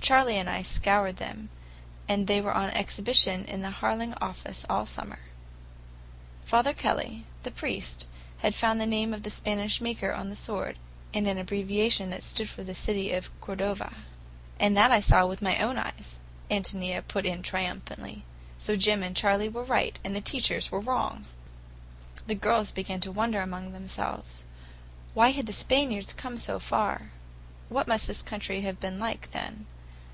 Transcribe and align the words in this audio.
Charley 0.00 0.36
and 0.38 0.48
I 0.48 0.62
scoured 0.62 1.16
them, 1.18 1.50
and 2.08 2.26
they 2.28 2.40
were 2.40 2.54
on 2.54 2.70
exhibition 2.70 3.44
in 3.44 3.60
the 3.60 3.68
Harling 3.70 4.14
office 4.22 4.64
all 4.70 4.86
summer. 4.86 5.18
Father 6.44 6.72
Kelly, 6.72 7.26
the 7.42 7.50
priest, 7.50 8.06
had 8.38 8.54
found 8.54 8.80
the 8.80 8.86
name 8.86 9.12
of 9.12 9.22
the 9.22 9.28
Spanish 9.28 9.82
maker 9.82 10.12
on 10.14 10.30
the 10.30 10.36
sword, 10.36 10.78
and 11.12 11.26
an 11.26 11.36
abbreviation 11.36 12.08
that 12.08 12.22
stood 12.22 12.48
for 12.48 12.62
the 12.64 12.74
city 12.76 13.12
of 13.12 13.38
Cordova. 13.42 13.92
"And 14.58 14.74
that 14.78 14.90
I 14.92 15.00
saw 15.00 15.26
with 15.26 15.42
my 15.42 15.58
own 15.58 15.76
eyes," 15.76 16.18
Ántonia 16.50 17.06
put 17.06 17.26
in 17.26 17.42
triumphantly. 17.42 18.24
"So 18.56 18.76
Jim 18.76 19.02
and 19.02 19.14
Charley 19.14 19.48
were 19.50 19.64
right, 19.64 19.98
and 20.02 20.16
the 20.16 20.22
teachers 20.22 20.70
were 20.70 20.80
wrong!" 20.80 21.26
The 22.26 22.34
girls 22.34 22.70
began 22.70 23.00
to 23.00 23.12
wonder 23.12 23.40
among 23.42 23.72
themselves. 23.72 24.46
Why 25.12 25.32
had 25.32 25.44
the 25.44 25.52
Spaniards 25.52 26.14
come 26.14 26.38
so 26.38 26.58
far? 26.58 27.10
What 27.68 27.88
must 27.88 28.06
this 28.06 28.22
country 28.22 28.62
have 28.62 28.80
been 28.80 28.98
like, 28.98 29.32
then? 29.32 29.66